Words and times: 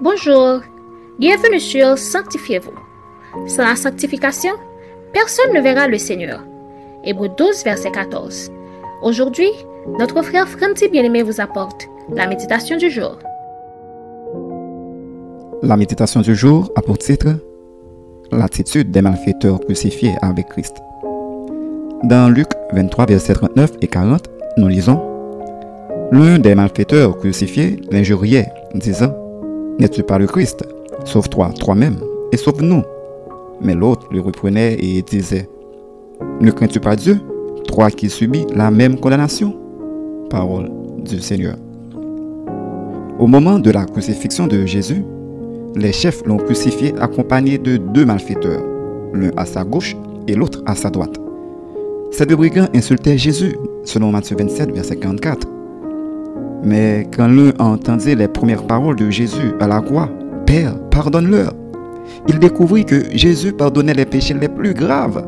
Bonjour, 0.00 0.60
bienvenue 1.20 1.60
sur 1.60 1.96
Sanctifiez-vous. 1.96 2.72
Sans 3.46 3.62
la 3.62 3.76
sanctification, 3.76 4.50
personne 5.12 5.54
ne 5.54 5.60
verra 5.60 5.86
le 5.86 5.98
Seigneur. 5.98 6.44
Hébreu 7.04 7.28
12, 7.28 7.62
verset 7.64 7.92
14. 7.92 8.50
Aujourd'hui, 9.02 9.50
notre 10.00 10.20
frère 10.22 10.48
Franti 10.48 10.88
Bien-Aimé 10.88 11.22
vous 11.22 11.40
apporte 11.40 11.86
la 12.10 12.26
méditation 12.26 12.76
du 12.76 12.90
jour. 12.90 13.18
La 15.62 15.76
méditation 15.76 16.22
du 16.22 16.34
jour 16.34 16.72
a 16.74 16.82
pour 16.82 16.98
titre 16.98 17.28
L'attitude 18.32 18.90
des 18.90 19.00
malfaiteurs 19.00 19.60
crucifiés 19.60 20.14
avec 20.22 20.48
Christ. 20.48 20.76
Dans 22.02 22.28
Luc 22.34 22.48
23, 22.72 23.06
verset 23.06 23.34
39 23.34 23.70
et 23.80 23.86
40, 23.86 24.28
nous 24.56 24.66
lisons 24.66 25.00
L'un 26.10 26.40
des 26.40 26.56
malfaiteurs 26.56 27.16
crucifiés 27.16 27.80
l'injuriait, 27.92 28.48
disant 28.74 29.23
N'es-tu 29.78 30.04
pas 30.04 30.18
le 30.18 30.26
Christ? 30.26 30.64
Sauve-toi 31.04 31.50
toi-même 31.58 31.96
et 32.30 32.36
sauve-nous. 32.36 32.82
Mais 33.60 33.74
l'autre 33.74 34.06
le 34.12 34.20
reprenait 34.20 34.74
et 34.74 35.02
disait 35.02 35.48
Ne 36.40 36.52
crains-tu 36.52 36.78
pas 36.78 36.94
Dieu, 36.94 37.18
toi 37.66 37.90
qui 37.90 38.08
subis 38.08 38.46
la 38.54 38.70
même 38.70 39.00
condamnation? 39.00 39.56
Parole 40.30 40.70
du 41.04 41.20
Seigneur. 41.20 41.56
Au 43.18 43.26
moment 43.26 43.58
de 43.58 43.70
la 43.70 43.84
crucifixion 43.84 44.46
de 44.46 44.64
Jésus, 44.64 45.04
les 45.74 45.92
chefs 45.92 46.24
l'ont 46.24 46.36
crucifié 46.36 46.94
accompagné 47.00 47.58
de 47.58 47.76
deux 47.76 48.04
malfaiteurs, 48.04 48.62
l'un 49.12 49.30
à 49.36 49.44
sa 49.44 49.64
gauche 49.64 49.96
et 50.28 50.34
l'autre 50.34 50.62
à 50.66 50.76
sa 50.76 50.90
droite. 50.90 51.18
Ces 52.12 52.26
deux 52.26 52.36
brigands 52.36 52.68
insultaient 52.74 53.18
Jésus, 53.18 53.56
selon 53.84 54.12
Matthieu 54.12 54.36
27, 54.36 54.70
verset 54.72 54.96
44. 54.96 55.48
Mais 56.64 57.06
quand 57.14 57.28
l'un 57.28 57.52
entendit 57.58 58.14
les 58.14 58.28
premières 58.28 58.66
paroles 58.66 58.96
de 58.96 59.10
Jésus 59.10 59.52
à 59.60 59.68
la 59.68 59.80
croix, 59.80 60.08
Père, 60.46 60.76
pardonne-leur, 60.90 61.52
il 62.28 62.38
découvrit 62.38 62.84
que 62.84 63.02
Jésus 63.16 63.52
pardonnait 63.52 63.94
les 63.94 64.06
péchés 64.06 64.34
les 64.34 64.48
plus 64.48 64.74
graves. 64.74 65.26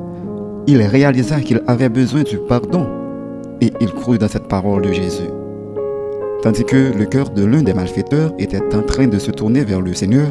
Il 0.67 0.83
réalisa 0.83 1.41
qu'il 1.41 1.63
avait 1.67 1.89
besoin 1.89 2.23
du 2.23 2.39
pardon 2.39 2.87
et 3.61 3.73
il 3.81 3.93
crut 3.93 4.21
dans 4.21 4.29
cette 4.29 4.49
parole 4.49 4.83
de 4.83 4.93
Jésus. 4.93 5.31
Tandis 6.43 6.65
que 6.65 6.93
le 6.97 7.05
cœur 7.07 7.31
de 7.31 7.45
l'un 7.45 7.63
des 7.63 7.75
malfaiteurs 7.75 8.33
était 8.39 8.63
en 8.75 8.83
train 8.83 9.07
de 9.07 9.19
se 9.19 9.31
tourner 9.31 9.65
vers 9.65 9.81
le 9.81 9.95
Seigneur, 9.95 10.29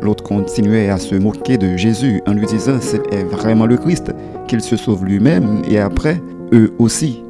l'autre 0.00 0.22
continuait 0.22 0.88
à 0.88 0.98
se 0.98 1.14
moquer 1.14 1.58
de 1.58 1.76
Jésus 1.76 2.22
en 2.26 2.32
lui 2.32 2.46
disant 2.46 2.78
c'est 2.80 3.02
vraiment 3.24 3.66
le 3.66 3.76
Christ, 3.76 4.12
qu'il 4.46 4.60
se 4.60 4.76
sauve 4.76 5.04
lui-même 5.04 5.62
et 5.68 5.78
après 5.78 6.20
eux 6.52 6.72
aussi. 6.78 7.22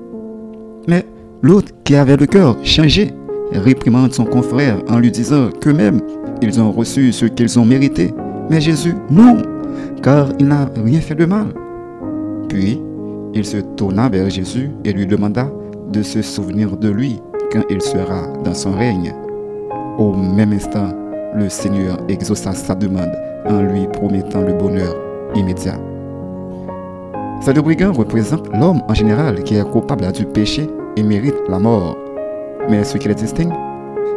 Mais 0.87 1.05
l'autre 1.43 1.73
qui 1.85 1.95
avait 1.95 2.17
le 2.17 2.27
cœur 2.27 2.57
changé 2.63 3.13
réprimande 3.53 4.13
son 4.13 4.25
confrère 4.25 4.83
en 4.89 4.99
lui 4.99 5.11
disant 5.11 5.49
qu'eux-mêmes 5.61 6.01
ils 6.43 6.61
ont 6.61 6.71
reçu 6.71 7.13
ce 7.13 7.27
qu'ils 7.27 7.59
ont 7.59 7.65
mérité. 7.65 8.15
Mais 8.51 8.61
Jésus, 8.61 8.95
non, 9.11 9.39
car 10.03 10.29
il 10.39 10.49
n'a 10.49 10.71
rien 10.85 11.01
fait 11.01 11.15
de 11.15 11.25
mal. 11.25 11.49
Puis, 12.49 12.81
il 13.35 13.45
se 13.45 13.59
tourna 13.59 14.09
vers 14.09 14.31
Jésus 14.31 14.71
et 14.85 14.93
lui 14.93 15.07
demanda 15.07 15.51
de 15.93 16.03
se 16.03 16.23
souvenir 16.23 16.77
de 16.77 16.89
lui 16.89 17.21
quand 17.53 17.63
il 17.71 17.83
sera 17.83 18.27
dans 18.45 18.55
son 18.55 18.73
règne. 18.73 19.15
Au 19.99 20.13
même 20.13 20.53
instant, 20.53 20.95
le 21.35 21.49
Seigneur 21.49 21.99
exauça 22.09 22.53
sa 22.53 22.75
demande 22.75 23.13
en 23.47 23.63
lui 23.63 23.87
promettant 23.93 24.43
le 24.43 24.55
bonheur 24.55 24.95
immédiat. 25.35 25.79
Ces 27.41 27.53
deux 27.53 27.63
brigands 27.63 27.93
représentent 27.93 28.49
l'homme 28.55 28.83
en 28.89 28.95
général 28.95 29.43
qui 29.43 29.57
est 29.57 29.71
coupable 29.71 30.11
du 30.13 30.25
péché 30.25 30.69
mérite 31.03 31.37
la 31.49 31.59
mort. 31.59 31.97
Mais 32.69 32.85
ce 32.85 32.99
qui 32.99 33.09
les 33.09 33.15
distingue, 33.15 33.53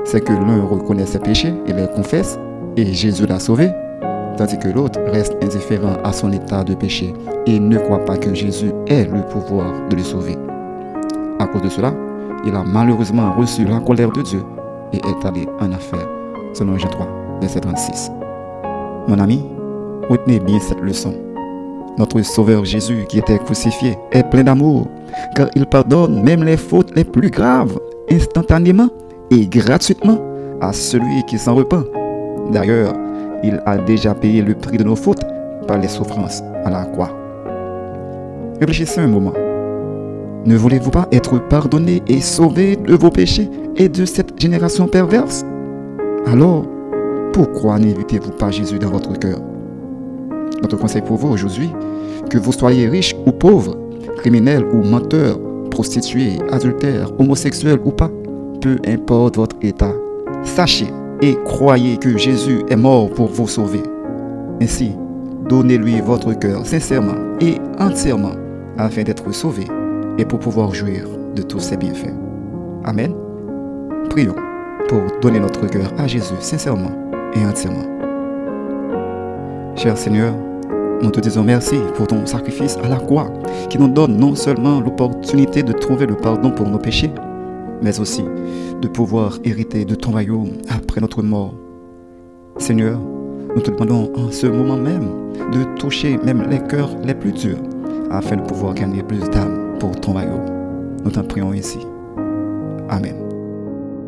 c'est 0.04 0.22
que 0.22 0.34
l'un 0.34 0.64
reconnaît 0.66 1.06
ses 1.06 1.20
péchés 1.20 1.54
et 1.68 1.74
les 1.74 1.88
confesse, 1.88 2.40
et 2.78 2.86
Jésus 2.86 3.26
l'a 3.26 3.40
sauvé, 3.40 3.70
tandis 4.38 4.58
que 4.58 4.70
l'autre 4.70 5.00
reste 5.08 5.36
indifférent 5.44 5.98
à 6.04 6.12
son 6.12 6.32
état 6.32 6.64
de 6.64 6.74
péché 6.74 7.14
et 7.46 7.60
ne 7.60 7.78
croit 7.78 8.06
pas 8.06 8.18
que 8.18 8.34
Jésus 8.34 8.72
ait 8.88 9.06
le 9.06 9.22
pouvoir 9.30 9.72
de 9.90 9.96
le 9.96 10.04
sauver. 10.04 10.38
À 11.40 11.48
cause 11.48 11.62
de 11.62 11.70
cela, 11.70 11.94
il 12.46 12.56
a 12.56 12.64
malheureusement 12.64 13.34
reçu 13.34 13.66
la 13.66 13.80
colère 13.80 14.12
de 14.12 14.22
Dieu 14.22 14.44
et 14.94 14.98
est 14.98 15.26
allé 15.26 15.48
en 15.60 15.72
affaire, 15.72 16.08
selon 16.54 16.78
Jean 16.78 16.90
3, 16.90 17.08
verset 17.42 17.60
36. 17.60 18.12
Mon 19.08 19.20
ami, 19.20 19.46
retenez 20.10 20.40
bien 20.40 20.60
cette 20.60 20.82
leçon. 20.82 21.14
Notre 21.98 22.22
Sauveur 22.22 22.66
Jésus 22.66 23.06
qui 23.10 23.20
était 23.20 23.38
crucifié 23.38 23.98
est 24.12 24.24
plein 24.30 24.44
d'amour, 24.44 24.88
car 25.36 25.50
il 25.56 25.66
pardonne 25.66 26.24
même 26.24 26.44
les 26.44 26.58
fautes 26.58 26.96
les 26.96 27.04
plus 27.04 27.30
graves, 27.30 27.78
instantanément 28.10 28.90
et 29.30 29.46
gratuitement 29.48 30.18
à 30.62 30.74
celui 30.74 31.24
qui 31.26 31.38
s'en 31.38 31.56
repent. 31.56 31.86
D'ailleurs, 32.52 32.94
il 33.44 33.62
a 33.66 33.78
déjà 33.78 34.14
payé 34.14 34.42
le 34.42 34.56
prix 34.56 34.78
de 34.78 34.84
nos 34.84 34.96
fautes 34.96 35.26
par 35.68 35.78
les 35.78 35.88
souffrances 35.88 36.42
à 36.64 36.70
la 36.70 36.86
croix. 36.86 37.10
Réfléchissez 38.60 39.02
un 39.02 39.08
moment. 39.08 39.34
Ne 40.46 40.56
voulez-vous 40.56 40.92
pas 40.92 41.08
être 41.12 41.40
pardonné 41.40 42.02
et 42.08 42.22
sauvé 42.22 42.76
de 42.76 42.96
vos 42.96 43.10
péchés 43.10 43.50
et 43.76 43.90
de 43.90 44.06
cette 44.06 44.40
génération 44.40 44.88
perverse? 44.88 45.44
Alors, 46.26 46.66
pourquoi 47.34 47.80
n'invitez-vous 47.80 48.32
pas 48.32 48.52
Jésus 48.52 48.80
dans 48.80 48.90
votre 48.90 49.18
cœur? 49.18 49.40
Notre 50.62 50.78
conseil 50.78 51.02
pour 51.02 51.18
vous 51.18 51.30
aujourd'hui, 51.30 51.72
que 52.30 52.38
vous 52.38 52.52
soyez 52.52 52.88
riche 52.88 53.16
ou 53.26 53.32
pauvre, 53.32 53.78
criminel 54.18 54.64
ou 54.64 54.84
menteur, 54.84 55.40
prostitué, 55.70 56.38
adultère, 56.52 57.12
homosexuel 57.20 57.80
ou 57.84 57.92
pas, 57.92 58.12
peu 58.62 58.78
importe 58.86 59.38
votre 59.38 59.56
état, 59.62 59.94
sachez 60.44 60.88
et 61.22 61.36
croyez 61.46 61.98
que 61.98 62.18
Jésus 62.18 62.62
est 62.70 62.76
mort 62.76 63.10
pour 63.10 63.28
vous 63.28 63.48
sauver. 63.48 63.82
Ainsi, 64.62 64.92
donnez-lui 65.50 66.02
votre 66.02 66.34
cœur 66.34 66.66
sincèrement 66.66 67.38
et 67.40 67.56
entièrement 67.80 68.34
afin 68.78 69.04
d'être 69.04 69.34
sauvé 69.34 69.66
et 70.18 70.26
pour 70.26 70.40
pouvoir 70.40 70.74
jouir 70.74 71.06
de 71.36 71.42
tous 71.42 71.60
ses 71.60 71.78
bienfaits. 71.78 72.14
Amen. 72.84 73.14
Prions 74.10 74.36
pour 74.88 75.02
donner 75.22 75.40
notre 75.40 75.68
cœur 75.68 75.92
à 75.98 76.08
Jésus 76.08 76.36
sincèrement 76.40 76.92
et 77.34 77.46
entièrement. 77.46 77.86
Cher 79.76 79.98
Seigneur, 79.98 80.34
nous 81.04 81.10
te 81.10 81.20
disons 81.20 81.44
merci 81.44 81.76
pour 81.96 82.08
ton 82.08 82.26
sacrifice 82.26 82.78
à 82.84 82.88
la 82.88 82.98
croix 82.98 83.32
qui 83.70 83.80
nous 83.80 83.88
donne 83.88 84.18
non 84.18 84.36
seulement 84.36 84.80
l'opportunité 84.80 85.64
de 85.64 85.74
trouver 85.74 86.06
le 86.06 86.16
pardon 86.16 86.52
pour 86.52 86.68
nos 86.68 86.78
péchés, 86.78 87.12
mais 87.82 88.00
aussi 88.00 88.24
de 88.82 88.88
pouvoir 88.88 89.40
hériter 89.44 89.86
de 89.86 89.96
ton 89.96 90.12
royaume 90.12 90.52
après 90.70 91.02
notre 91.02 91.24
mort. 91.24 91.54
Seigneur, 92.58 93.00
nous 93.56 93.62
te 93.62 93.72
demandons 93.72 94.12
en 94.16 94.32
ce 94.32 94.48
moment 94.48 94.78
même 94.78 95.10
de 95.52 95.64
toucher 95.78 96.18
même 96.24 96.48
les 96.50 96.60
cœurs 96.60 96.92
les 97.04 97.16
plus 97.16 97.32
durs 97.32 97.58
afin 98.12 98.36
de 98.36 98.42
pouvoir 98.42 98.74
gagner 98.74 99.04
plus 99.04 99.30
d'âmes 99.30 99.78
pour 99.80 99.92
ton 100.00 100.14
royaume. 100.14 100.46
Nous 101.04 101.12
t'en 101.12 101.24
prions 101.24 101.54
ici. 101.54 101.80
Amen. 102.90 103.16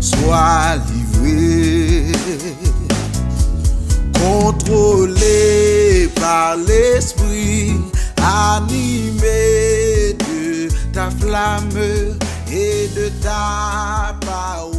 soit 0.00 0.76
livré. 0.90 2.12
Contrôlé 4.20 6.08
par 6.14 6.56
l'esprit, 6.56 7.74
animé 8.16 10.16
de 10.18 10.68
ta 10.92 11.10
flamme 11.10 11.78
de 12.94 13.10
ta 13.20 14.16
parole. 14.20 14.73